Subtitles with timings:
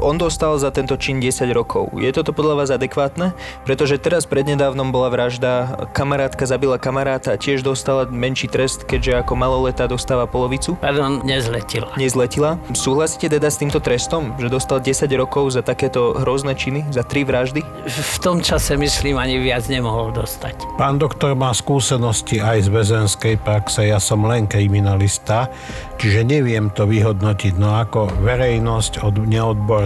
[0.00, 1.92] On dostal za tento čin 10 rokov.
[2.00, 3.36] Je toto podľa vás adekvátne?
[3.68, 9.36] Pretože teraz prednedávnom bola vražda, kamarátka zabila kamaráta a tiež dostala menší trest, keďže ako
[9.36, 10.80] maloletá dostáva polovicu.
[10.80, 11.92] Pardon, nezletila.
[12.00, 12.56] Nezletila.
[12.72, 17.28] Súhlasíte teda s týmto trestom, že dostal 10 rokov za takéto hrozné činy, za tri
[17.28, 17.60] vraždy?
[17.84, 20.80] V tom čase, myslím, ani viac nemohol dostať.
[20.80, 25.52] Pán doktor má skúsenosti aj z väzenskej praxe, ja som len kriminalista,
[26.00, 27.60] čiže neviem to vyhodnotiť.
[27.60, 29.20] No ako verejnosť od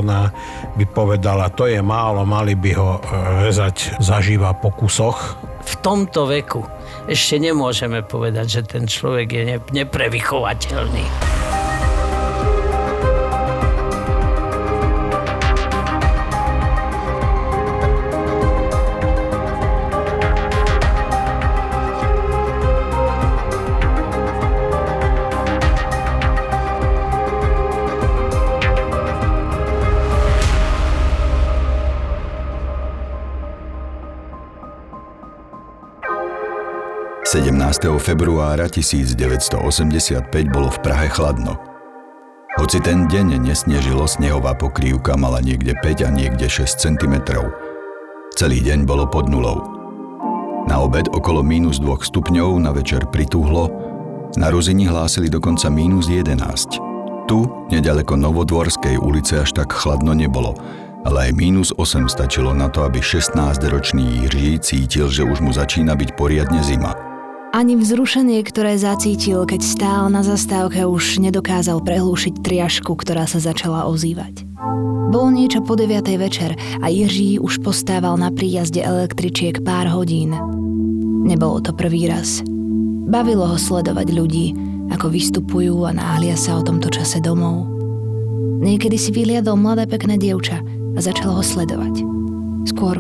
[0.05, 0.33] neodborná
[0.77, 3.01] by povedala, to je málo, mali by ho e,
[3.49, 5.37] rezať zaživa po kusoch.
[5.65, 6.61] V tomto veku
[7.09, 11.34] ešte nemôžeme povedať, že ten človek je ne- neprevychovateľný.
[38.01, 41.61] Februára 1985 bolo v Prahe chladno.
[42.57, 47.15] Hoci ten deň nesnežilo, snehová pokrývka mala niekde 5 a niekde 6 cm.
[48.41, 49.61] Celý deň bolo pod nulou.
[50.65, 53.69] Na obed okolo mínus 2 stupňov, na večer prituhlo,
[54.41, 56.41] na Ruzini hlásili dokonca mínus 11.
[57.29, 60.57] Tu, nedaleko Novodvorskej ulice, až tak chladno nebolo,
[61.05, 65.93] ale aj mínus 8 stačilo na to, aby 16-ročný Jiří cítil, že už mu začína
[65.93, 67.14] byť poriadne zima.
[67.55, 73.87] Ani vzrušenie, ktoré zacítil, keď stál na zastávke, už nedokázal prehlúšiť triašku, ktorá sa začala
[73.87, 74.43] ozývať.
[75.15, 76.03] Bolo niečo po 9.
[76.19, 80.35] večer a Jiří už postával na príjazde električiek pár hodín.
[81.23, 82.43] Nebolo to prvý raz.
[83.07, 84.51] Bavilo ho sledovať ľudí,
[84.91, 87.71] ako vystupujú a náhlia sa o tomto čase domov.
[88.67, 92.03] Niekedy si vyliadol mladé pekné dievča a začal ho sledovať.
[92.67, 92.99] Skôr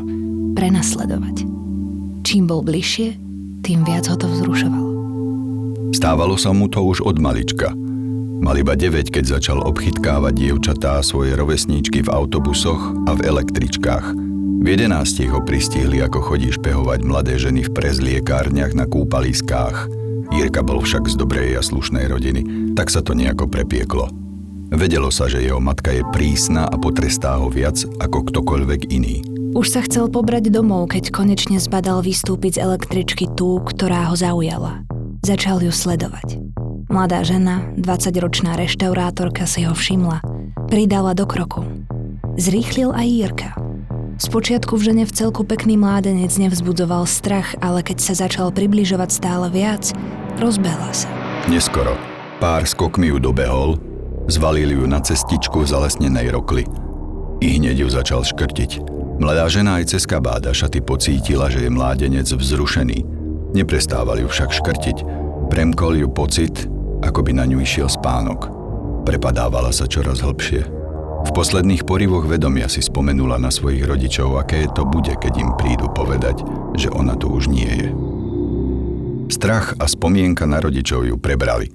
[0.55, 1.43] prenasledovať.
[2.23, 3.34] Čím bol bližšie,
[3.65, 4.91] tým viac ho to vzrušovalo.
[5.97, 7.73] Stávalo sa mu to už od malička.
[8.45, 14.13] Mal iba 9, keď začal obchytkávať dievčatá svoje rovesníčky v autobusoch a v električkách.
[14.61, 19.89] V 11 ho pristihli, ako chodí špehovať mladé ženy v prezliekárniach na kúpaliskách.
[20.29, 24.13] Jirka bol však z dobrej a slušnej rodiny, tak sa to nejako prepieklo.
[24.75, 29.34] Vedelo sa, že jeho matka je prísna a potrestá ho viac ako ktokoľvek iný.
[29.55, 34.83] Už sa chcel pobrať domov, keď konečne zbadal vystúpiť z električky tú, ktorá ho zaujala.
[35.23, 36.43] Začal ju sledovať.
[36.91, 40.27] Mladá žena, 20-ročná reštaurátorka si ho všimla.
[40.67, 41.63] Pridala do kroku.
[42.35, 43.51] Zrýchlil aj Jirka.
[44.19, 49.55] Spočiatku v žene v celku pekný mládenec nevzbudzoval strach, ale keď sa začal približovať stále
[49.55, 49.95] viac,
[50.35, 51.07] rozbehla sa.
[51.47, 51.95] Neskoro.
[52.43, 53.79] Pár skokmi ju dobehol,
[54.27, 56.67] zvalili ju na cestičku v zalesnenej rokli.
[57.39, 58.94] I hneď ju začal škrtiť.
[59.15, 63.07] Mladá žena aj cez kabáda šaty pocítila, že je mládenec vzrušený.
[63.55, 64.97] Neprestával ju však škrtiť.
[65.47, 66.67] Premkol ju pocit,
[66.99, 68.51] ako by na ňu išiel spánok.
[69.07, 70.67] Prepadávala sa čoraz hlbšie.
[71.25, 75.89] V posledných porivoch vedomia si spomenula na svojich rodičov, aké to bude, keď im prídu
[75.95, 76.43] povedať,
[76.77, 77.89] že ona tu už nie je.
[79.33, 81.73] Strach a spomienka na rodičov ju prebrali.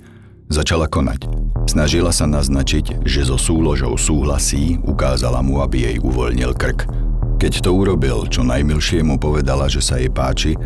[0.52, 1.26] Začala konať.
[1.66, 7.09] Snažila sa naznačiť, že so súložou súhlasí, ukázala mu, aby jej uvoľnil krk.
[7.40, 10.60] Keď to urobil, čo najmilšie mu povedala, že sa jej páči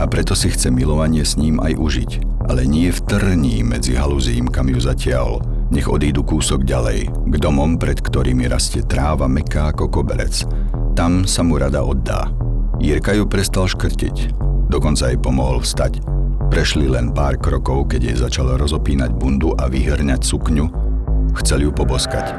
[0.00, 2.10] a preto si chce milovanie s ním aj užiť.
[2.48, 5.44] Ale nie v trní medzi haluzím, kam ju zatiaľ.
[5.68, 10.48] Nech odídu kúsok ďalej, k domom, pred ktorými rastie tráva meká ako koberec.
[10.96, 12.32] Tam sa mu rada oddá.
[12.80, 14.32] Jirka ju prestal škrtiť.
[14.72, 16.00] Dokonca jej pomohol vstať.
[16.48, 20.66] Prešli len pár krokov, keď jej začala rozopínať bundu a vyhrňať sukňu.
[21.36, 22.32] Chcel ju poboskať.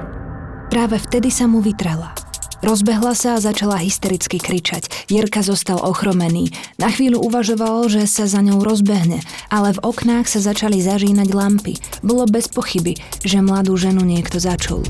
[0.74, 2.18] Práve vtedy sa mu vytrela.
[2.64, 5.10] Rozbehla sa a začala hystericky kričať.
[5.12, 6.54] Jirka zostal ochromený.
[6.78, 11.80] Na chvíľu uvažoval, že sa za ňou rozbehne, ale v oknách sa začali zažínať lampy.
[12.06, 14.86] Bolo bez pochyby, že mladú ženu niekto začul.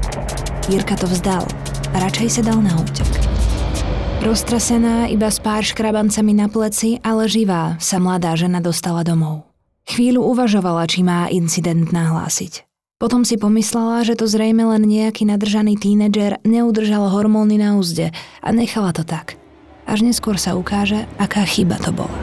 [0.68, 1.46] Jirka to vzdal
[1.96, 3.08] radšej sa dal na útek.
[4.20, 9.48] Roztrasená iba s pár škrabancami na pleci, ale živá sa mladá žena dostala domov.
[9.86, 12.75] Chvíľu uvažovala, či má incident nahlásiť.
[12.96, 18.50] Potom si pomyslela, že to zrejme len nejaký nadržaný tínedžer neudržal hormóny na úzde a
[18.56, 19.36] nechala to tak.
[19.84, 22.16] Až neskôr sa ukáže, aká chyba to bola.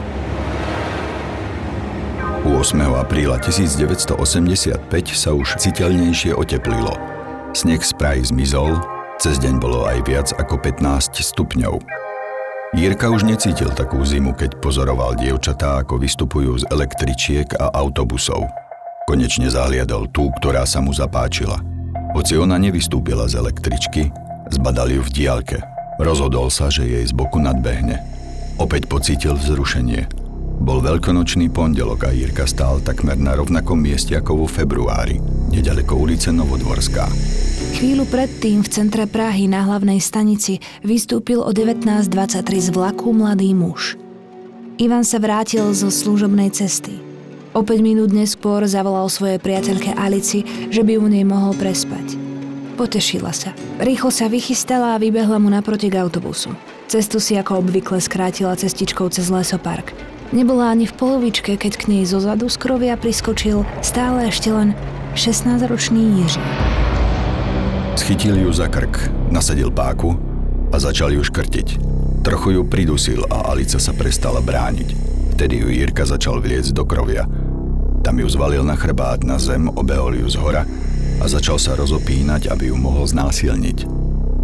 [2.41, 2.73] 8.
[2.89, 4.81] apríla 1985
[5.13, 6.97] sa už citeľnejšie oteplilo.
[7.53, 8.81] Sneh z Prahy zmizol,
[9.21, 11.85] cez deň bolo aj viac ako 15 stupňov.
[12.73, 18.49] Jirka už necítil takú zimu, keď pozoroval dievčatá, ako vystupujú z električiek a autobusov.
[19.03, 21.59] Konečne zahliadol tú, ktorá sa mu zapáčila.
[22.15, 24.07] Hoci ona nevystúpila z električky,
[24.47, 25.59] zbadal ju v diálke.
[25.99, 27.99] Rozhodol sa, že jej z boku nadbehne.
[28.57, 30.07] Opäť pocítil vzrušenie.
[30.63, 35.19] Bol veľkonočný pondelok a Jirka stál takmer na rovnakom mieste ako vo februári,
[35.51, 37.09] nedaleko ulice Novodvorská.
[37.75, 43.99] Chvíľu predtým v centre Prahy na hlavnej stanici vystúpil o 19.23 z vlaku mladý muž.
[44.79, 47.12] Ivan sa vrátil zo služobnej cesty.
[47.53, 50.41] O 5 minút neskôr zavolal svojej priateľke Alici,
[50.73, 52.17] že by u nej mohol prespať.
[52.73, 53.53] Potešila sa.
[53.77, 56.49] Rýchlo sa vychystala a vybehla mu naproti k autobusu.
[56.89, 59.93] Cestu si ako obvykle skrátila cestičkou cez lesopark.
[60.33, 64.73] Nebola ani v polovičke, keď k nej zo zadu z krovia priskočil stále ešte len
[65.13, 66.41] 16-ročný Jiří.
[68.01, 70.17] Schytil ju za krk, nasadil páku
[70.73, 71.77] a začal ju škrtiť.
[72.25, 74.89] Trochu ju pridusil a Alica sa prestala brániť.
[75.37, 77.29] Vtedy ju Jirka začal vliecť do krovia.
[78.03, 80.67] Tam ju zvalil na chrbát na zem, obehol ju z hora
[81.17, 83.87] a začal sa rozopínať, aby ju mohol znásilniť.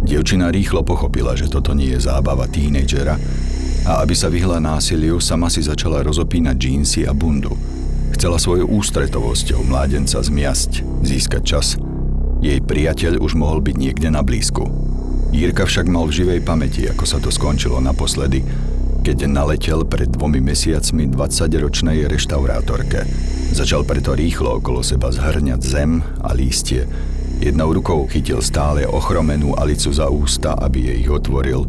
[0.08, 3.20] Dievčina rýchlo pochopila, že toto nie je zábava tínedžera
[3.84, 7.52] a aby sa vyhla násiliu, sama si začala rozopínať džínsy a bundu.
[8.16, 11.68] Chcela svojou ústretovosťou mládenca zmiasť, získať čas–
[12.40, 14.64] jej priateľ už mohol byť niekde na blízku.
[15.30, 18.40] Jirka však mal v živej pamäti, ako sa to skončilo naposledy,
[19.00, 23.08] keď naletel pred dvomi mesiacmi 20-ročnej reštaurátorke.
[23.56, 26.84] Začal preto rýchlo okolo seba zhrňať zem a lístie.
[27.40, 31.64] Jednou rukou chytil stále ochromenú Alicu za ústa, aby jej ich otvoril.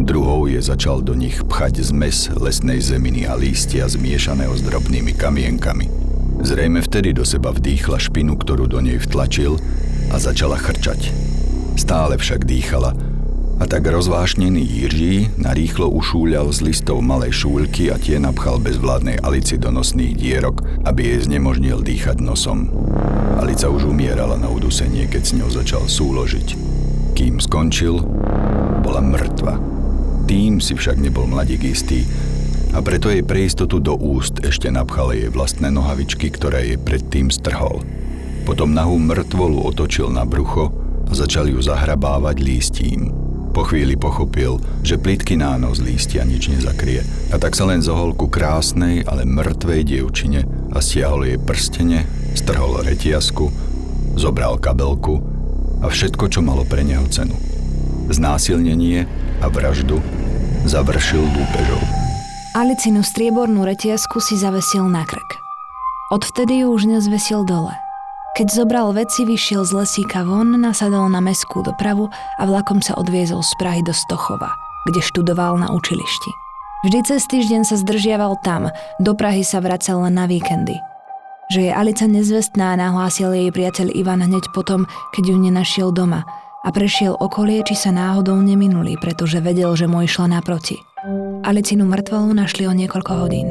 [0.00, 5.86] Druhou je začal do nich pchať zmes lesnej zeminy a lístia zmiešaného s drobnými kamienkami.
[6.40, 9.60] Zrejme vtedy do seba vdýchla špinu, ktorú do nej vtlačil
[10.10, 11.12] a začala chrčať.
[11.76, 13.13] Stále však dýchala
[13.60, 19.54] a tak rozvášnený Jiří narýchlo ušúľal z listov malej šúľky a tie napchal bezvládnej Alici
[19.54, 22.68] do nosných dierok, aby jej znemožnil dýchať nosom.
[23.38, 26.58] Alica už umierala na udusenie, keď s ňou začal súložiť.
[27.14, 28.02] Kým skončil,
[28.82, 29.56] bola mŕtva.
[30.26, 32.02] Tým si však nebol mladík istý
[32.74, 37.30] a preto jej pre istotu do úst ešte napchal jej vlastné nohavičky, ktoré jej predtým
[37.30, 37.86] strhol.
[38.42, 40.74] Potom nahú mŕtvolu otočil na brucho
[41.06, 43.23] a začal ju zahrabávať lístím.
[43.54, 48.26] Po chvíli pochopil, že plitky nános lístia nič nezakrie a tak sa len zohol ku
[48.26, 50.42] krásnej, ale mŕtvej dievčine
[50.74, 52.02] a stiahol jej prstene,
[52.34, 53.54] strhol retiasku,
[54.18, 55.22] zobral kabelku
[55.80, 57.38] a všetko, čo malo pre neho cenu.
[58.10, 59.06] Znásilnenie
[59.38, 60.02] a vraždu
[60.66, 61.82] završil lúpežou.
[62.58, 65.38] Alicinu striebornú retiasku si zavesil na krk.
[66.10, 67.83] Odvtedy ju už nezvesil dole.
[68.34, 73.46] Keď zobral veci, vyšiel z lesíka von, nasadol na meskú dopravu a vlakom sa odviezol
[73.46, 74.50] z Prahy do Stochova,
[74.90, 76.30] kde študoval na učilišti.
[76.82, 80.74] Vždy cez týždeň sa zdržiaval tam, do Prahy sa vracal len na víkendy.
[81.54, 86.26] Že je Alica nezvestná, nahlásil jej priateľ Ivan hneď potom, keď ju nenašiel doma
[86.66, 90.82] a prešiel okolie, či sa náhodou neminuli, pretože vedel, že mu išla naproti.
[91.46, 93.46] Alicinu mŕtvolu našli o niekoľko hodín.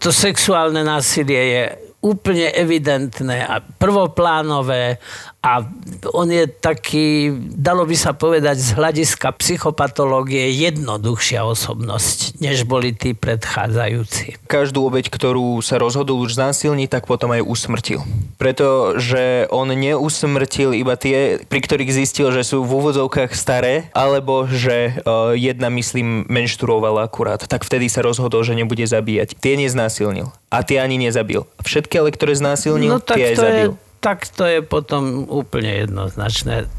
[0.00, 4.98] To sexuálne násilie je úplne evidentné a prvoplánové
[5.48, 5.64] a
[6.12, 13.16] on je taký, dalo by sa povedať z hľadiska psychopatológie jednoduchšia osobnosť, než boli tí
[13.16, 14.44] predchádzajúci.
[14.44, 18.04] Každú obeď, ktorú sa rozhodol už znásilniť, tak potom aj usmrtil.
[18.36, 25.00] Pretože on neusmrtil iba tie, pri ktorých zistil, že sú v úvodzovkách staré, alebo že
[25.00, 27.40] uh, jedna, myslím, menštruovala akurát.
[27.40, 29.32] Tak vtedy sa rozhodol, že nebude zabíjať.
[29.40, 30.28] Tie neznásilnil.
[30.52, 31.48] A tie ani nezabil.
[31.64, 33.70] Všetky ale, ktoré znásilnil, no, tie aj zabil.
[33.72, 36.70] Je, tak to je potom úplne jednoznačné.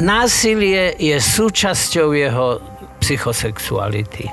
[0.00, 2.62] Násilie je súčasťou jeho
[3.02, 4.30] psychosexuality.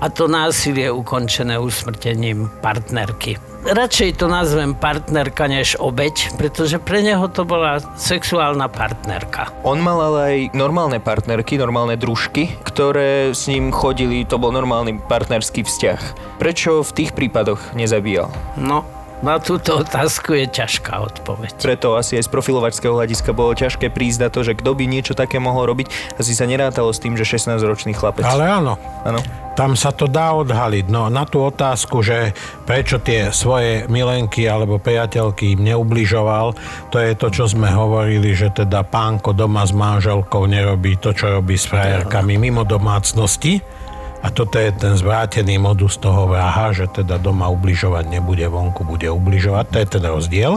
[0.00, 3.36] A to násilie je ukončené usmrtením partnerky.
[3.60, 9.52] Radšej to nazvem partnerka než obeď, pretože pre neho to bola sexuálna partnerka.
[9.60, 14.96] On mal ale aj normálne partnerky, normálne družky, ktoré s ním chodili, to bol normálny
[15.04, 16.00] partnerský vzťah.
[16.40, 18.32] Prečo v tých prípadoch nezabíjal?
[18.56, 18.88] No,
[19.20, 21.52] na túto otázku je ťažká odpoveď.
[21.60, 25.12] Preto asi aj z profilovačského hľadiska bolo ťažké prísť na to, že kto by niečo
[25.12, 26.16] také mohol robiť.
[26.16, 28.24] Asi sa nerátalo s tým, že 16-ročný chlapec.
[28.24, 28.80] Ale áno.
[29.04, 29.20] Áno.
[29.60, 30.88] Tam sa to dá odhaliť.
[30.88, 32.32] No na tú otázku, že
[32.64, 36.56] prečo tie svoje milenky alebo priateľky im neubližoval,
[36.88, 41.28] to je to, čo sme hovorili, že teda pánko doma s manželkou nerobí to, čo
[41.28, 43.79] robí s frajerkami mimo domácnosti
[44.20, 49.08] A toto je ten zvrátený modus toho vraha, že teda doma ubližovať nebude, vonku bude
[49.08, 49.64] ubližovať.
[49.72, 50.52] To je ten rozdiel.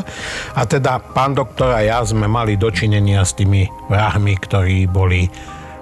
[0.51, 5.31] A teda pán doktor a ja sme mali dočinenia s tými vrahmi, ktorí boli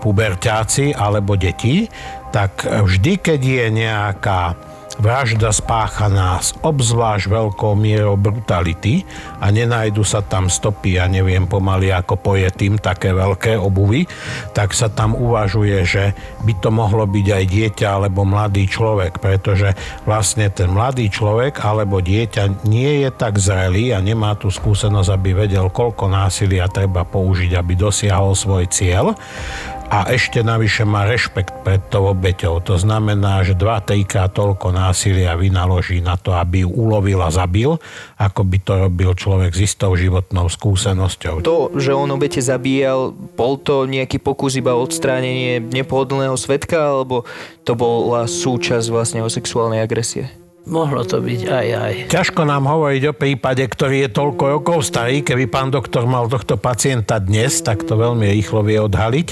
[0.02, 1.90] puberťáci alebo deti,
[2.34, 9.08] tak vždy, keď je nejaká vražda spáchaná s obzvlášť veľkou mierou brutality
[9.40, 14.10] a nenajdu sa tam stopy, ja neviem pomaly ako pojetým, také veľké obuvy,
[14.52, 16.04] tak sa tam uvažuje, že
[16.44, 19.72] by to mohlo byť aj dieťa alebo mladý človek, pretože
[20.04, 25.48] vlastne ten mladý človek alebo dieťa nie je tak zrelý a nemá tú skúsenosť, aby
[25.48, 29.14] vedel, koľko násilia treba použiť, aby dosiahol svoj cieľ
[29.92, 32.64] a ešte navyše má rešpekt pred tou obeťou.
[32.64, 37.76] To znamená, že dva trikrát toľko násilia vynaloží na to, aby ju ulovil a zabil,
[38.16, 41.44] ako by to robil človek s istou životnou skúsenosťou.
[41.44, 47.28] To, že on obete zabíjal, bol to nejaký pokus iba odstránenie nepohodlného svetka, alebo
[47.68, 50.41] to bola súčasť vlastne o sexuálnej agresie?
[50.62, 51.94] Mohlo to byť aj aj.
[52.14, 55.26] Ťažko nám hovoriť o prípade, ktorý je toľko rokov starý.
[55.26, 59.28] Keby pán doktor mal tohto pacienta dnes, tak to veľmi rýchlo vie odhaliť.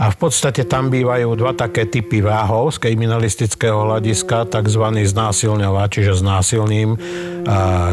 [0.00, 4.84] A v podstate tam bývajú dva také typy váhov z kriminalistického hľadiska, tzv.
[5.04, 6.96] znásilňová, čiže znásilním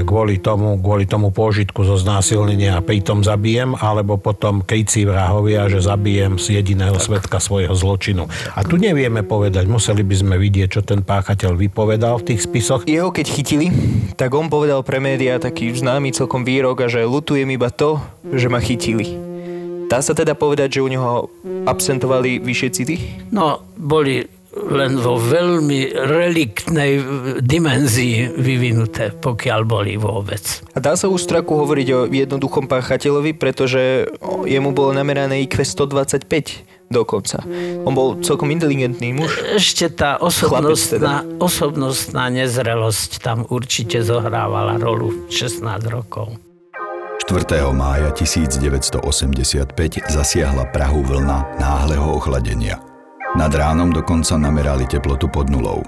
[0.04, 5.84] kvôli tomu, kvôli tomu pôžitku zo znásilnenia a pritom zabijem, alebo potom krycí vrahovia, že
[5.84, 8.28] zabijem z jediného svetka svojho zločinu.
[8.56, 12.90] A tu nevieme povedať, museli by sme vidieť, čo ten páchateľ vypovedal v tých spisoch.
[12.90, 13.70] Jeho keď chytili,
[14.18, 18.02] tak on povedal pre médiá taký známy celkom výrok a že lutujem iba to,
[18.34, 19.14] že ma chytili.
[19.86, 21.30] Dá sa teda povedať, že u neho
[21.70, 22.96] absentovali vyššie city?
[23.30, 24.26] No, boli
[24.58, 26.98] len vo veľmi reliktnej
[27.46, 30.66] dimenzii vyvinuté, pokiaľ boli vôbec.
[30.74, 34.10] A dá sa ústraku hovoriť o jednoduchom páchateľovi, pretože
[34.50, 37.44] jemu bolo namerané IQ 125 dokonca.
[37.84, 39.44] On bol celkom inteligentný muž.
[39.56, 41.40] Ešte tá osobnostná, teda.
[41.40, 46.36] osobnostná nezrelosť tam určite zohrávala rolu 16 rokov.
[47.28, 47.44] 4.
[47.76, 49.04] mája 1985
[50.08, 52.80] zasiahla Prahu vlna náhleho ochladenia.
[53.36, 55.84] Nad ránom dokonca namerali teplotu pod nulou.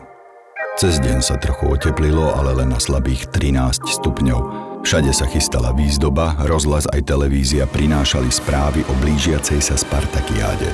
[0.75, 4.68] Cez deň sa trochu oteplilo, ale len na slabých 13 stupňov.
[4.79, 10.71] Všade sa chystala výzdoba, rozhlas aj televízia prinášali správy o blížiacej sa Spartakiáde,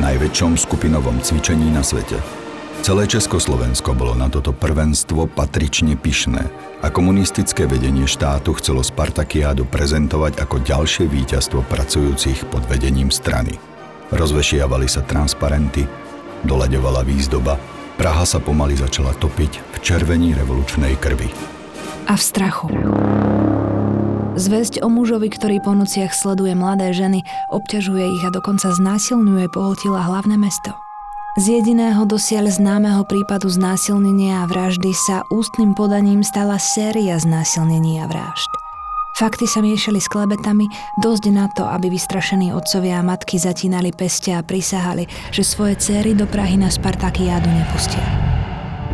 [0.00, 2.16] najväčšom skupinovom cvičení na svete.
[2.82, 6.42] Celé Československo bolo na toto prvenstvo patrične pyšné
[6.82, 13.60] a komunistické vedenie štátu chcelo Spartakiádu prezentovať ako ďalšie víťazstvo pracujúcich pod vedením strany.
[14.10, 15.86] Rozvešiavali sa transparenty,
[16.42, 17.54] doľaďovala výzdoba,
[17.92, 21.28] Praha sa pomaly začala topiť v červení revolučnej krvi.
[22.08, 22.66] A v strachu.
[24.42, 27.22] Zväzť o mužovi, ktorý po nociach sleduje mladé ženy,
[27.54, 30.74] obťažuje ich a dokonca znásilňuje, pohltila hlavné mesto.
[31.38, 38.10] Z jediného dosiaľ známeho prípadu znásilnenia a vraždy sa ústnym podaním stala séria znásilnení a
[38.10, 38.50] vražd.
[39.14, 40.66] Fakty sa miešali s klebetami
[40.98, 46.18] dosť na to, aby vystrašení otcovia a matky zatínali peste a prisahali, že svoje céry
[46.18, 48.02] do Prahy na Spartakiádu nepustia.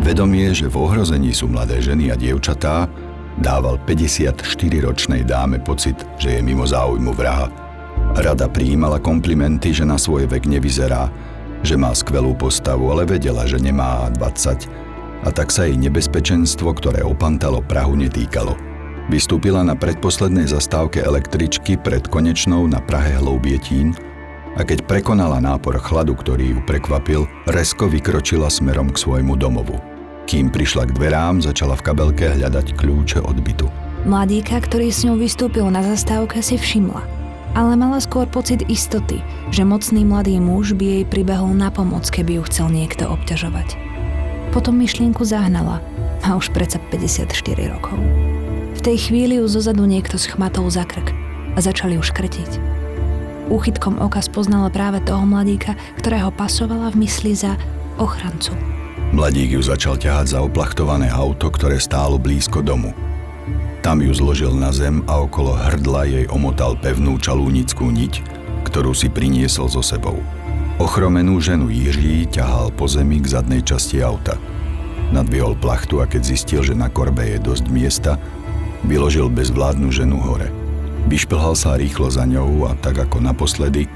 [0.05, 3.08] Vedomie, že v ohrození sú mladé ženy a dievčatá,
[3.41, 7.49] dával 54-ročnej dáme pocit, že je mimo záujmu vraha.
[8.19, 11.11] Rada prijímala komplimenty, že na svoj vek nevyzerá,
[11.63, 14.69] že má skvelú postavu, ale vedela, že nemá 20
[15.27, 18.55] a tak sa jej nebezpečenstvo, ktoré opantalo Prahu, netýkalo–
[19.09, 23.97] Vystúpila na predposlednej zastávke električky pred konečnou na Prahe Hloubietín
[24.53, 29.81] a keď prekonala nápor chladu, ktorý ju prekvapil, resko vykročila smerom k svojmu domovu.
[30.29, 33.65] Kým prišla k dverám, začala v kabelke hľadať kľúče od bytu.
[34.05, 37.01] Mladíka, ktorý s ňou vystúpil na zastávke, si všimla.
[37.57, 42.37] Ale mala skôr pocit istoty, že mocný mladý muž by jej pribehol na pomoc, keby
[42.37, 43.81] ju chcel niekto obťažovať.
[44.53, 45.81] Potom myšlienku zahnala
[46.21, 47.33] a už predsa 54
[47.73, 47.97] rokov.
[48.77, 51.09] V tej chvíli ju zozadu niekto schmatol za krk
[51.57, 52.51] a začali ju škrtiť.
[53.49, 57.57] Úchytkom oka spoznala práve toho mladíka, ktorého pasovala v mysli za
[57.97, 58.78] ochrancu.
[59.09, 62.93] Mladík ju začal ťahať za oplachtované auto, ktoré stálo blízko domu.
[63.81, 68.21] Tam ju zložil na zem a okolo hrdla jej omotal pevnú čalúnickú niť,
[68.69, 70.21] ktorú si priniesol so sebou.
[70.77, 74.37] Ochromenú ženu Jiří ťahal po zemi k zadnej časti auta.
[75.11, 78.21] Nadvihol plachtu a keď zistil, že na korbe je dosť miesta,
[78.87, 80.55] Vyložil bezvládnu ženu hore.
[81.11, 83.91] Vyšplhal sa rýchlo za ňou a tak ako naposledy,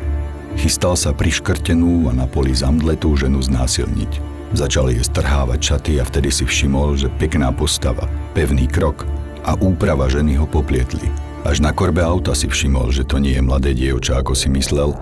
[0.58, 4.31] chystal sa priškrtenú a na poli zamdletú ženu znásilniť.
[4.52, 8.04] Začal jej strhávať šaty a vtedy si všimol, že pekná postava,
[8.36, 9.08] pevný krok
[9.48, 11.08] a úprava ženy ho poplietli.
[11.42, 14.94] Až na korbe auta si všimol, že to nie je mladé dievča, ako si myslel,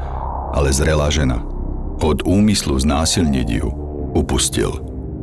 [0.57, 1.45] ale zrelá žena.
[2.01, 3.69] Od úmyslu znásilniť ju
[4.11, 4.75] Upustil.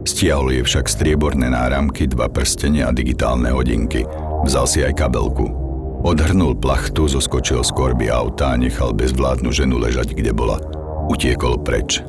[0.08, 4.08] Stiahol je však strieborné náramky, dva prstene a digitálne hodinky.
[4.48, 5.52] Vzal si aj kabelku.
[6.08, 10.64] Odhrnul plachtu, zoskočil z korby auta a nechal bezvládnu ženu ležať, kde bola.
[11.12, 12.00] Utiekol preč.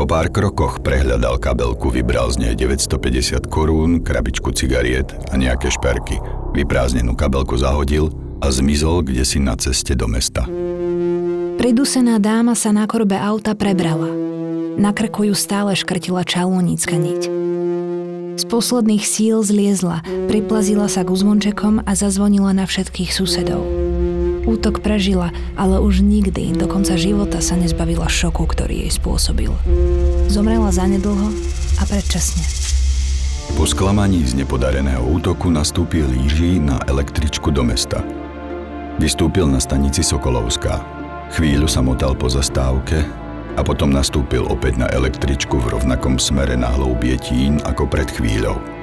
[0.00, 6.16] Po pár krokoch prehľadal kabelku, vybral z nej 950 korún, krabičku cigariet a nejaké šperky.
[6.56, 8.08] Vyprázdnenú kabelku zahodil
[8.40, 10.48] a zmizol kde si na ceste do mesta.
[11.60, 14.08] Pridusená dáma sa na korbe auta prebrala.
[14.80, 17.28] Na krku ju stále škrtila čalónická niť.
[18.40, 20.00] Z posledných síl zliezla,
[20.32, 23.89] priplazila sa k uzvončekom a zazvonila na všetkých susedov.
[24.48, 29.52] Útok prežila, ale už nikdy do konca života sa nezbavila šoku, ktorý jej spôsobil.
[30.32, 31.28] Zomrela zanedlho
[31.76, 32.44] a predčasne.
[33.58, 38.00] Po sklamaní z nepodareného útoku nastúpil Jiří na električku do mesta.
[38.96, 40.80] Vystúpil na stanici Sokolovská.
[41.36, 43.04] Chvíľu sa motal po zastávke
[43.58, 48.79] a potom nastúpil opäť na električku v rovnakom smere na Hloubietín ako pred chvíľou.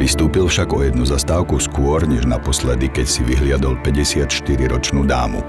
[0.00, 5.44] Vystúpil však o jednu zastávku skôr, než naposledy, keď si vyhliadol 54-ročnú dámu.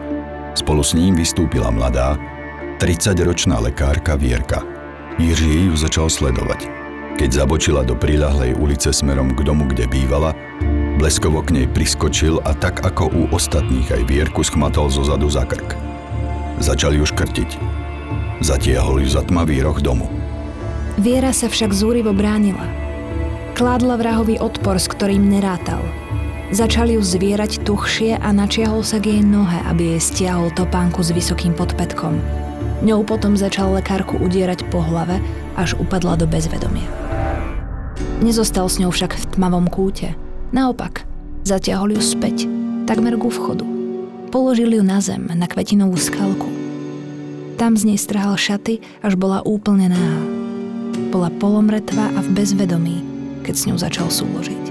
[0.59, 2.19] Spolu s ním vystúpila mladá,
[2.83, 4.59] 30-ročná lekárka Vierka.
[5.15, 6.67] Jiří ju začal sledovať.
[7.15, 10.35] Keď zabočila do prilahlej ulice smerom k domu, kde bývala,
[10.99, 15.47] bleskovo k nej priskočil a tak ako u ostatných aj Vierku schmatol zo zadu za
[15.47, 15.79] krk.
[16.59, 17.55] Začal ju škrtiť.
[18.43, 20.11] Zatiahol ju za tmavý roh domu.
[20.99, 22.67] Viera sa však zúrivo bránila–
[23.61, 25.85] Kládla vrahovi odpor, s ktorým nerátal.
[26.49, 31.13] Začal ju zvierať tuchšie a načiahol sa k jej nohe, aby jej stiahol topánku s
[31.13, 32.17] vysokým podpetkom.
[32.81, 35.21] Ňou potom začal lekárku udierať po hlave,
[35.53, 36.89] až upadla do bezvedomia.
[38.25, 40.17] Nezostal s ňou však v tmavom kúte.
[40.49, 41.05] Naopak,
[41.45, 42.49] zatiahol ju späť,
[42.89, 43.61] takmer ku vchodu.
[44.33, 46.49] Položil ju na zem, na kvetinovú skalku.
[47.61, 50.25] Tam z nej strhal šaty, až bola úplne náha.
[51.13, 53.10] Bola polomretvá a v bezvedomí,
[53.41, 54.63] keď s ňou začal súložiť.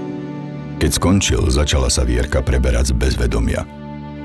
[0.81, 3.61] Keď skončil, začala sa Vierka preberať z bezvedomia.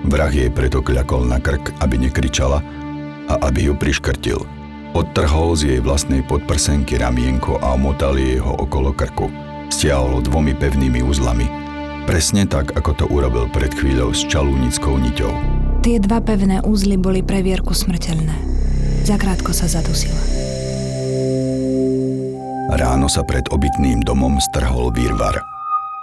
[0.09, 2.65] Vrah jej preto kľakol na krk, aby nekričala
[3.29, 4.41] a aby ju priškrtil.
[4.97, 9.29] Odtrhol z jej vlastnej podprsenky ramienko a omotal jej ho okolo krku.
[9.69, 11.45] Stiahol ho dvomi pevnými uzlami.
[12.09, 15.33] Presne tak, ako to urobil pred chvíľou s čalúnickou niťou.
[15.83, 18.33] Tie dva pevné úzly boli pre Vierku smrteľné.
[19.05, 20.17] Zakrátko sa zadusila.
[22.67, 25.39] Ráno sa pred obytným domom strhol výrvar.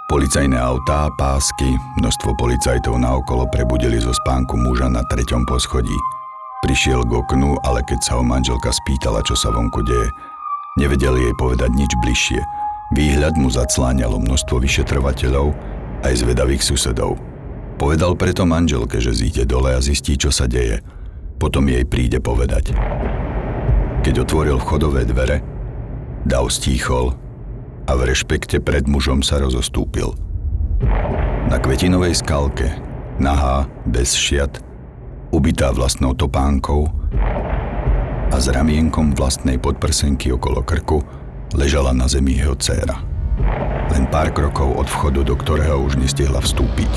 [0.08, 5.92] Policajné autá, pásky, množstvo policajtov naokolo prebudili zo spánku muža na treťom poschodí.
[6.64, 10.08] Prišiel k oknu, ale keď sa ho manželka spýtala, čo sa vonku deje,
[10.80, 12.40] nevedel jej povedať nič bližšie.
[12.96, 15.52] Výhľad mu zacláňalo množstvo vyšetrovateľov
[16.00, 17.20] aj zvedavých susedov.
[17.76, 20.80] Povedal preto manželke, že zíde dole a zistí, čo sa deje.
[21.36, 22.72] Potom jej príde povedať.
[24.00, 25.53] Keď otvoril vchodové dvere,
[26.24, 27.12] Dav stíchol
[27.84, 30.16] a v rešpekte pred mužom sa rozostúpil.
[31.52, 32.72] Na kvetinovej skalke,
[33.20, 34.56] nahá, bez šiat,
[35.36, 36.88] ubitá vlastnou topánkou
[38.32, 41.04] a s ramienkom vlastnej podprsenky okolo krku
[41.52, 43.04] ležala na zemi jeho dcéra.
[43.92, 46.88] Len pár krokov od vchodu, do ktorého už nestihla vstúpiť.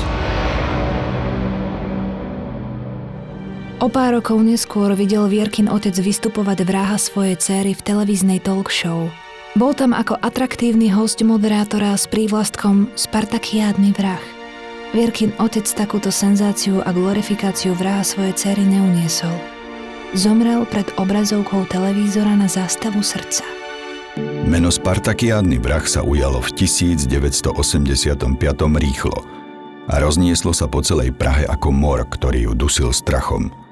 [3.78, 9.06] O pár rokov neskôr videl Vierkin otec vystupovať vraha svojej céry v televíznej talk show.
[9.54, 14.18] Bol tam ako atraktívny host moderátora s prívlastkom Spartakiádny vrah.
[14.90, 19.38] Vierkin otec takúto senzáciu a glorifikáciu vraha svojej céry neuniesol.
[20.10, 23.46] Zomrel pred obrazovkou televízora na zástavu srdca.
[24.42, 27.54] Meno Spartakiádny vrah sa ujalo v 1985
[28.74, 29.18] rýchlo
[29.86, 33.67] a roznieslo sa po celej Prahe ako mor, ktorý ju dusil strachom.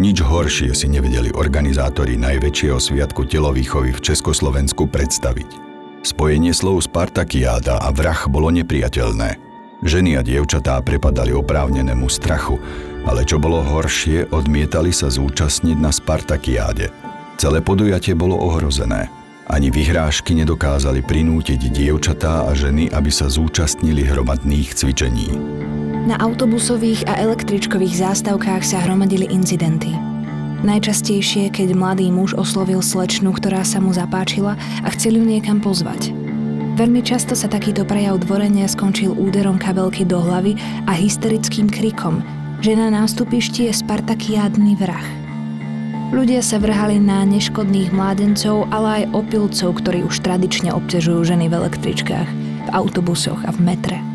[0.00, 5.60] Nič horšie si nevedeli organizátori najväčšieho sviatku telovýchovy v Československu predstaviť.
[6.00, 9.36] Spojenie slov Spartakiáda a vrah bolo nepriateľné.
[9.84, 12.56] Ženy a dievčatá prepadali oprávnenému strachu,
[13.04, 16.88] ale čo bolo horšie, odmietali sa zúčastniť na Spartakiáde.
[17.36, 19.12] Celé podujatie bolo ohrozené.
[19.44, 25.28] Ani vyhrážky nedokázali prinútiť dievčatá a ženy, aby sa zúčastnili hromadných cvičení.
[26.02, 29.94] Na autobusových a električkových zástavkách sa hromadili incidenty.
[30.66, 36.10] Najčastejšie, keď mladý muž oslovil slečnu, ktorá sa mu zapáčila a chcel ju niekam pozvať.
[36.74, 40.58] Veľmi často sa takýto prejav dvorenia skončil úderom kabelky do hlavy
[40.90, 42.18] a hysterickým krikom,
[42.58, 45.06] že na nástupišti je Spartakiádny vrah.
[46.10, 51.62] Ľudia sa vrhali na neškodných mládencov, ale aj opilcov, ktorí už tradične obťažujú ženy v
[51.62, 52.28] električkách,
[52.66, 54.11] v autobusoch a v metre.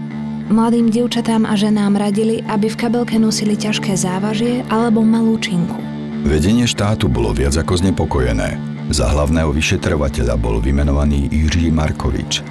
[0.48, 5.76] Mladým dievčatám a ženám radili, aby v kabelke nosili ťažké závažie alebo malú činku.
[6.24, 8.56] Vedenie štátu bolo viac ako znepokojené.
[8.88, 12.48] Za hlavného vyšetrovateľa bol vymenovaný Jiří Markovič.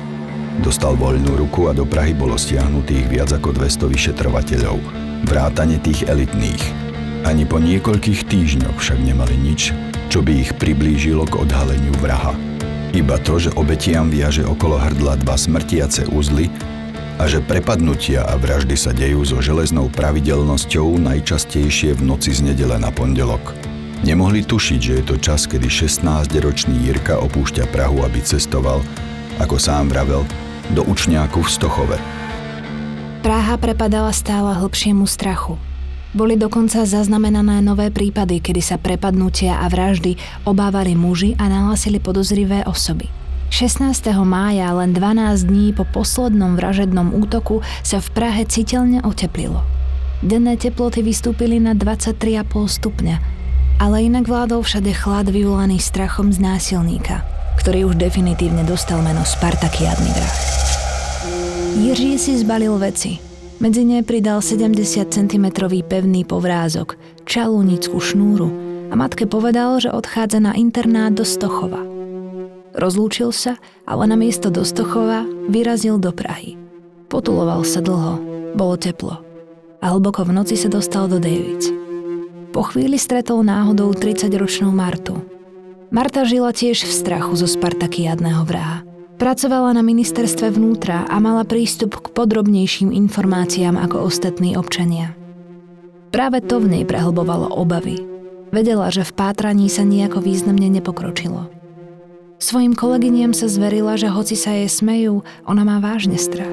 [0.61, 4.77] Dostal voľnú ruku a do Prahy bolo stiahnutých viac ako 200 vyšetrovateľov,
[5.25, 6.61] vrátane tých elitných.
[7.25, 9.73] Ani po niekoľkých týždňoch však nemali nič,
[10.13, 12.37] čo by ich priblížilo k odhaleniu vraha.
[12.93, 16.53] Iba to, že obetiam viaže okolo hrdla dva smrtiace úzly
[17.17, 22.77] a že prepadnutia a vraždy sa dejú so železnou pravidelnosťou najčastejšie v noci z nedele
[22.77, 23.57] na pondelok.
[24.05, 28.85] Nemohli tušiť, že je to čas, kedy 16-ročný Jirka opúšťa Prahu, aby cestoval,
[29.41, 30.29] ako sám vravel,
[30.77, 31.99] do učňáku v Stochove.
[33.25, 35.57] Praha prepadala stále hlbšiemu strachu.
[36.13, 42.65] Boli dokonca zaznamenané nové prípady, kedy sa prepadnutia a vraždy obávali muži a nahlasili podozrivé
[42.69, 43.26] osoby.
[43.51, 44.11] 16.
[44.27, 49.63] mája, len 12 dní po poslednom vražednom útoku, sa v Prahe citeľne oteplilo.
[50.25, 53.17] Denné teploty vystúpili na 23,5 stupňa,
[53.79, 57.23] ale inak vládol všade chlad vyvolaný strachom z násilníka,
[57.63, 60.37] ktorý už definitívne dostal meno Spartakiadny vrah.
[61.77, 63.21] Jiří si zbalil veci.
[63.57, 65.47] Medzi ne pridal 70 cm
[65.89, 68.53] pevný povrázok, čalúnickú šnúru
[68.93, 71.81] a matke povedal, že odchádza na internát do Stochova–
[72.77, 73.57] Rozlúčil sa,
[73.89, 76.61] ale na miesto do Stochova vyrazil do Prahy.
[77.09, 78.21] Potuloval sa dlho,
[78.53, 79.27] bolo teplo
[79.87, 81.71] a hlboko v noci sa dostal do Davids.
[82.51, 85.21] Po chvíli stretol náhodou 30-ročnú Martu.
[85.93, 88.83] Marta žila tiež v strachu zo Spartakiadného vraha.
[89.17, 95.17] Pracovala na ministerstve vnútra a mala prístup k podrobnejším informáciám ako ostatní občania.
[96.13, 98.03] Práve to v nej prehlbovalo obavy.
[98.53, 101.56] Vedela, že v pátraní sa nejako významne nepokročilo.
[102.37, 106.53] Svojim kolegyniam sa zverila, že hoci sa jej smejú, ona má vážne strach.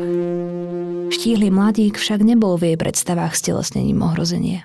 [1.11, 4.63] Štíhly mladík však nebol v jej predstavách stelesnením ohrozenia.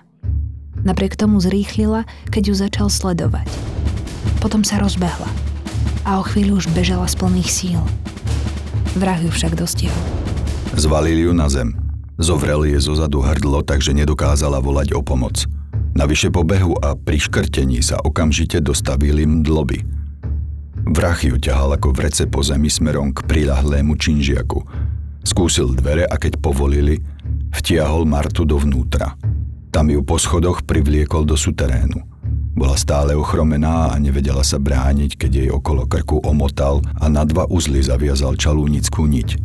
[0.86, 3.50] Napriek tomu zrýchlila, keď ju začal sledovať.
[4.38, 5.26] Potom sa rozbehla
[6.06, 7.82] a o chvíľu už bežala z plných síl.
[8.94, 9.98] Vrah ju však dostihol.
[10.78, 11.74] Zvalili ju na zem.
[12.22, 15.50] Zovrel je zozadu hrdlo, takže nedokázala volať o pomoc.
[15.98, 19.82] Navyše po behu a pri škrtení sa okamžite dostavili mdloby–
[20.88, 24.64] Vrah ju ťahal ako vrece po zemi smerom k prilahlému činžiaku.
[25.20, 26.96] Skúsil dvere a keď povolili,
[27.52, 29.12] vtiahol Martu dovnútra.
[29.68, 32.00] Tam ju po schodoch privliekol do suterénu.
[32.56, 37.44] Bola stále ochromená a nevedela sa brániť, keď jej okolo krku omotal a na dva
[37.52, 39.36] uzly zaviazal čalúnickú niť.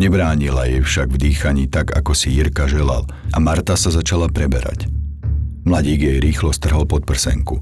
[0.00, 3.04] Nebránila jej však v dýchaní tak, ako si Jirka želal
[3.36, 4.88] a Marta sa začala preberať.
[5.68, 7.60] Mladík jej rýchlo strhol pod prsenku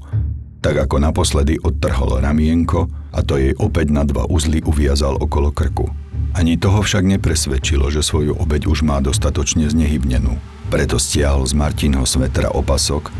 [0.67, 5.87] tak ako naposledy odtrhol ramienko a to jej opäť na dva uzly uviazal okolo krku.
[6.35, 10.35] Ani toho však nepresvedčilo, že svoju obeď už má dostatočne znehybnenú.
[10.67, 13.15] Preto stiahol z Martinho svetra opasok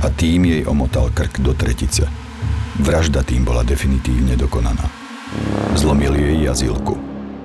[0.00, 2.08] a tým jej omotal krk do tretice.
[2.80, 4.88] Vražda tým bola definitívne dokonaná.
[5.76, 6.96] Zlomil jej jazilku.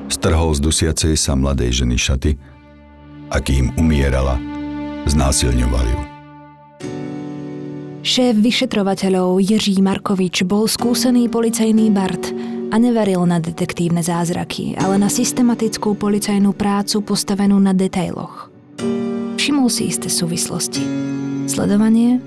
[0.08, 2.40] Strhol z dusiacej sa mladej ženy šaty
[3.28, 4.40] a kým umierala,
[5.12, 6.11] znásilňoval ju.
[8.02, 12.34] Šéf vyšetrovateľov Jiří Markovič bol skúsený policajný Bart
[12.74, 18.50] a neveril na detektívne zázraky, ale na systematickú policajnú prácu postavenú na detailoch.
[19.38, 20.82] Všimol si isté súvislosti.
[21.46, 22.18] Sledovanie,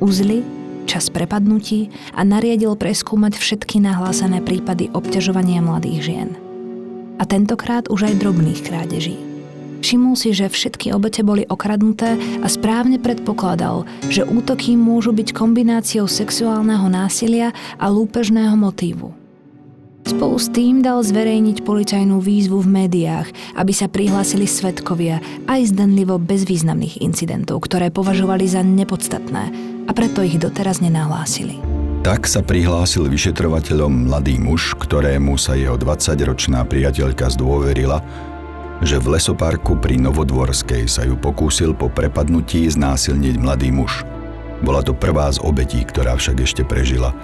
[0.00, 0.40] uzly,
[0.88, 6.30] čas prepadnutí a nariadil preskúmať všetky nahlásené prípady obťažovania mladých žien.
[7.20, 9.27] A tentokrát už aj drobných krádeží.
[9.78, 16.10] Všimol si, že všetky obete boli okradnuté a správne predpokladal, že útoky môžu byť kombináciou
[16.10, 19.14] sexuálneho násilia a lúpežného motívu.
[20.08, 23.28] Spolu s tým dal zverejniť policajnú výzvu v médiách,
[23.60, 29.52] aby sa prihlásili svetkovia aj zdanlivo bezvýznamných incidentov, ktoré považovali za nepodstatné
[29.84, 31.60] a preto ich doteraz nenahlásili.
[32.08, 38.00] Tak sa prihlásil vyšetrovateľom mladý muž, ktorému sa jeho 20-ročná priateľka zdôverila,
[38.82, 44.06] že v lesoparku pri Novodvorskej sa ju pokúsil po prepadnutí znásilniť mladý muž.
[44.62, 47.14] Bola to prvá z obetí, ktorá však ešte prežila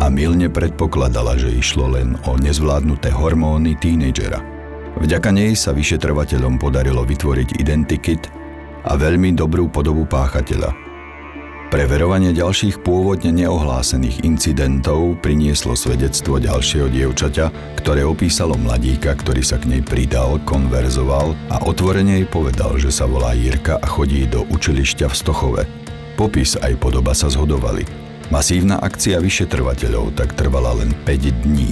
[0.00, 4.40] a milne predpokladala, že išlo len o nezvládnuté hormóny tínejdžera.
[5.00, 8.22] Vďaka nej sa vyšetrovateľom podarilo vytvoriť identikit
[8.84, 10.72] a veľmi dobrú podobu páchateľa–
[11.70, 19.70] Preverovanie ďalších pôvodne neohlásených incidentov prinieslo svedectvo ďalšieho dievčaťa, ktoré opísalo mladíka, ktorý sa k
[19.70, 25.06] nej pridal, konverzoval a otvorene jej povedal, že sa volá Jirka a chodí do učilišťa
[25.06, 25.62] v Stochove.
[26.18, 27.86] Popis aj podoba sa zhodovali.
[28.34, 31.70] Masívna akcia vyšetrovateľov tak trvala len 5 dní.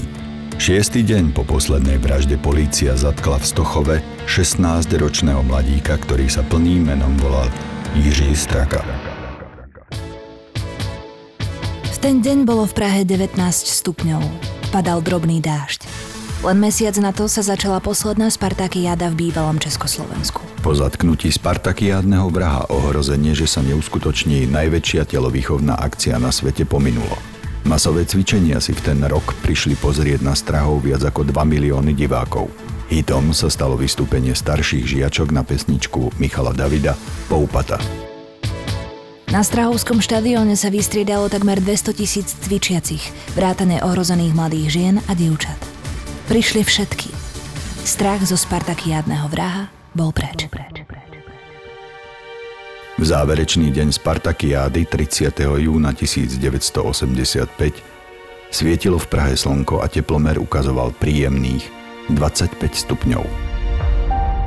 [0.63, 3.97] Šiestý deň po poslednej vražde polícia zatkla v Stochove
[4.31, 7.51] 16-ročného mladíka, ktorý sa plným menom volal
[7.99, 9.08] Jiří Straka.
[11.99, 14.23] Ten deň bolo v Prahe 19 stupňov.
[14.71, 15.83] Padal drobný dážď.
[16.47, 20.39] Len mesiac na to sa začala posledná Spartakiáda v bývalom Československu.
[20.63, 27.19] Po zatknutí Spartakiádneho vraha ohrozenie, že sa neuskutoční najväčšia telovýchovná akcia na svete pominulo.
[27.67, 32.47] Masové cvičenia si v ten rok prišli pozrieť na strahov viac ako 2 milióny divákov.
[32.87, 36.95] Hitom sa stalo vystúpenie starších žiačok na pesničku Michala Davida
[37.27, 38.08] Poupata.
[39.29, 45.61] Na Strahovskom štadióne sa vystriedalo takmer 200 tisíc cvičiacich, vrátane ohrozených mladých žien a dievčat.
[46.33, 47.13] Prišli všetky.
[47.85, 50.49] Strach zo Spartakiádneho vraha bol preč.
[52.99, 55.31] V záverečný deň Spartakiády 30.
[55.61, 57.53] júna 1985
[58.49, 61.69] svietilo v Prahe slnko a teplomer ukazoval príjemných
[62.17, 63.25] 25 stupňov.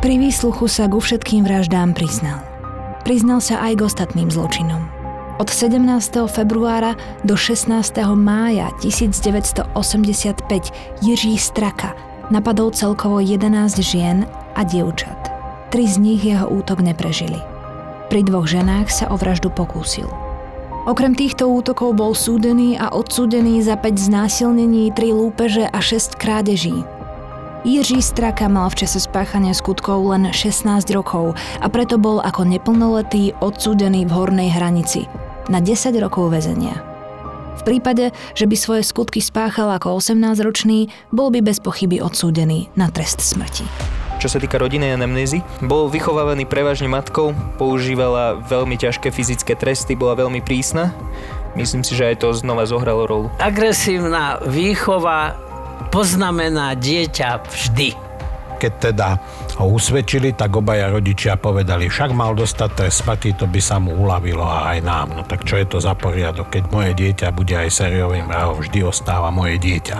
[0.02, 2.51] Pri výsluchu sa ku všetkým vraždám priznal.
[3.02, 4.86] Priznal sa aj k ostatným zločinom.
[5.42, 5.82] Od 17.
[6.30, 6.94] februára
[7.26, 7.66] do 16.
[8.14, 9.74] mája 1985
[11.02, 11.98] Jiří Straka
[12.30, 15.34] napadol celkovo 11 žien a dievčat.
[15.74, 17.42] Tri z nich jeho útok neprežili.
[18.14, 20.06] Pri dvoch ženách sa o vraždu pokúsil.
[20.86, 26.86] Okrem týchto útokov bol súdený a odsúdený za 5 znásilnení, 3 lúpeže a 6 krádeží.
[27.62, 33.38] Jiří Straka mal v čase spáchania skutkov len 16 rokov a preto bol ako neplnoletý
[33.38, 35.06] odsúdený v hornej hranici
[35.45, 36.82] na 10 rokov väzenia.
[37.58, 42.89] V prípade, že by svoje skutky spáchal ako 18-ročný, bol by bez pochyby odsúdený na
[42.89, 43.69] trest smrti.
[44.17, 50.17] Čo sa týka rodinnej anamnézy, bol vychovávaný prevažne matkou, používala veľmi ťažké fyzické tresty, bola
[50.17, 50.97] veľmi prísna.
[51.54, 53.28] Myslím si, že aj to znova zohralo rolu.
[53.38, 55.51] Agresívna výchova
[55.91, 58.11] poznamená dieťa vždy.
[58.62, 59.17] Keď teda
[59.58, 63.97] ho usvedčili, tak obaja rodičia povedali, však mal dostať trest smrti, to by sa mu
[63.97, 65.08] uľavilo a aj nám.
[65.17, 68.86] No tak čo je to za poriadok, keď moje dieťa bude aj sériovým vrahom, vždy
[68.86, 69.97] ostáva moje dieťa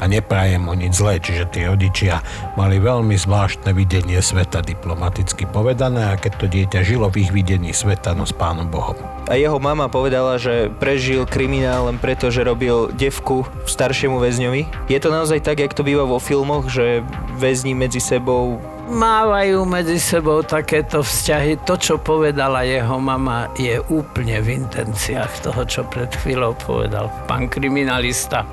[0.00, 2.20] a neprajem mu nič zlé, čiže tí rodičia
[2.58, 7.70] mali veľmi zvláštne videnie sveta, diplomaticky povedané, a keď to dieťa žilo v ich videní
[7.72, 8.98] sveta, no s pánom Bohom.
[9.24, 14.92] A jeho mama povedala, že prežil kriminál len preto, že robil devku staršiemu väzňovi.
[14.92, 17.00] Je to naozaj tak, jak to býva vo filmoch, že
[17.40, 21.64] väzni medzi sebou mávajú medzi sebou takéto vzťahy.
[21.64, 27.48] To, čo povedala jeho mama, je úplne v intenciách toho, čo pred chvíľou povedal pán
[27.48, 28.44] kriminalista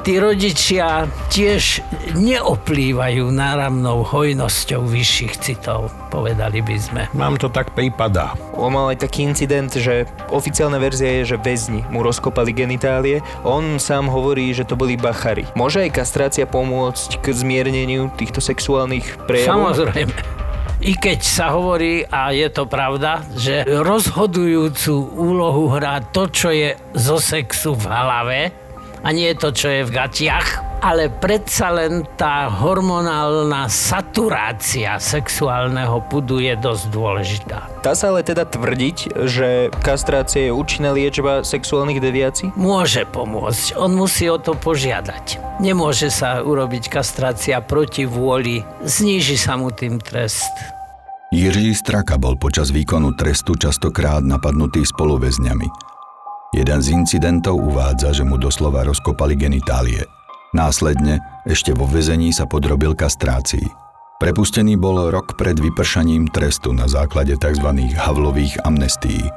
[0.00, 1.84] tí rodičia tiež
[2.16, 7.02] neoplývajú náramnou hojnosťou vyšších citov, povedali by sme.
[7.12, 8.32] Mám to tak prípada.
[8.56, 13.20] On mal aj taký incident, že oficiálna verzia je, že väzni mu rozkopali genitálie.
[13.44, 15.44] On sám hovorí, že to boli bachary.
[15.52, 19.76] Môže aj kastrácia pomôcť k zmierneniu týchto sexuálnych prejavov?
[19.76, 20.40] Samozrejme.
[20.80, 26.72] I keď sa hovorí, a je to pravda, že rozhodujúcu úlohu hrá to, čo je
[26.96, 28.40] zo sexu v hlave,
[29.00, 36.40] a nie to, čo je v gatiach, ale predsa len tá hormonálna saturácia sexuálneho pudu
[36.40, 37.68] je dosť dôležitá.
[37.84, 42.56] Dá sa ale teda tvrdiť, že kastrácia je účinná liečba sexuálnych deviácií?
[42.56, 45.60] Môže pomôcť, on musí o to požiadať.
[45.60, 50.52] Nemôže sa urobiť kastrácia proti vôli, zníži sa mu tým trest.
[51.30, 55.89] Jiří Straka bol počas výkonu trestu častokrát napadnutý spoluväzňami.
[56.50, 60.02] Jeden z incidentov uvádza, že mu doslova rozkopali genitálie.
[60.50, 63.70] Následne ešte vo väzení sa podrobil kastrácii.
[64.18, 67.68] Prepustený bol rok pred vypršaním trestu na základe tzv.
[67.94, 69.30] havlových amnestií.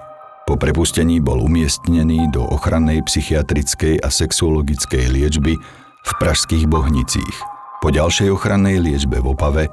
[0.50, 5.54] Po prepustení bol umiestnený do ochrannej psychiatrickej a sexuologickej liečby
[6.04, 7.38] v pražských Bohnicích.
[7.80, 9.70] Po ďalšej ochrannej liečbe v Opave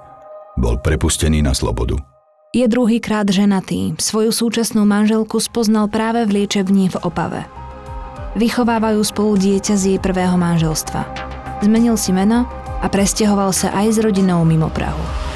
[0.60, 2.09] bol prepustený na slobodu.
[2.50, 3.94] Je druhýkrát ženatý.
[4.02, 7.46] Svoju súčasnú manželku spoznal práve v liečební v Opave.
[8.34, 11.06] Vychovávajú spolu dieťa z jej prvého manželstva.
[11.62, 12.50] Zmenil si meno
[12.82, 15.29] a presťahoval sa aj s rodinou mimo Prahu.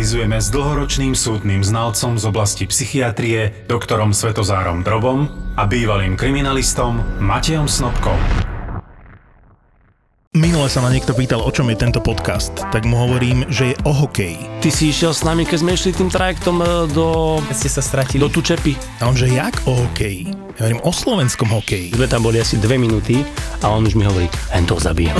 [0.00, 5.28] Analizujeme s dlhoročným súdnym znalcom z oblasti psychiatrie, doktorom Svetozárom Drobom
[5.60, 8.16] a bývalým kriminalistom Matejom Snobkom.
[10.32, 13.80] Minule sa ma niekto pýtal, o čom je tento podcast, tak mu hovorím, že je
[13.84, 14.40] o hokeji.
[14.64, 17.36] Ty si išiel s nami, keď sme išli tým trajektom e, do...
[17.52, 18.24] Keď ste sa stratili.
[18.24, 19.04] Do Tučepy.
[19.04, 20.32] A on, že jak o hokeji?
[20.60, 21.96] Ja hovorím o slovenskom hokeji.
[21.96, 23.24] Sme tam boli asi dve minúty
[23.64, 25.16] a on už mi hovorí, len to zabijem.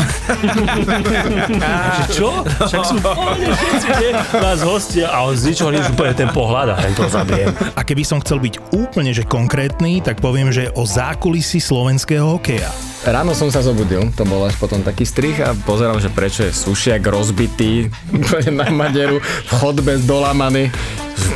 [1.96, 2.44] že čo?
[2.44, 4.10] Však sú pohode všetci, nie?
[4.36, 7.56] Vás hostia a on z ničoho nič úplne ten pohľad a len to zabijem.
[7.72, 12.68] A keby som chcel byť úplne že konkrétny, tak poviem, že o zákulisí slovenského hokeja.
[13.08, 16.52] Ráno som sa zobudil, to bol až potom taký strich a pozeral, že prečo je
[16.52, 17.88] sušiak rozbitý
[18.60, 20.68] na maderu, v chodbe zdolamaný.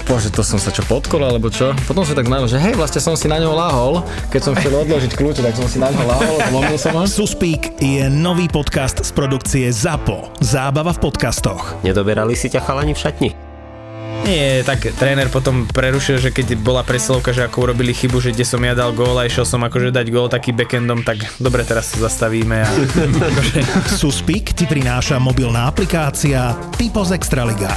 [0.05, 1.73] Bože, to som sa čo podkol, alebo čo?
[1.88, 4.05] Potom som tak našiel, že hej, vlastne som si na ňo lahol.
[4.29, 7.05] Keď som chcel odložiť kľúče, tak som si na ňo lahol, zlomil som ho.
[7.05, 10.40] Suspík je nový podcast z produkcie ZAPO.
[10.44, 11.81] Zábava v podcastoch.
[11.85, 13.31] Nedoberali si ťa chalani v šatni?
[14.25, 18.49] Nie, tak tréner potom prerušil, že keď bola presilovka, že ako urobili chybu, že kde
[18.49, 21.92] som ja dal gól a išiel som akože dať gól taký backendom, tak dobre, teraz
[21.92, 22.64] sa zastavíme.
[22.64, 22.68] A...
[24.01, 27.77] Suspík ti prináša mobilná aplikácia Typo z Extraliga.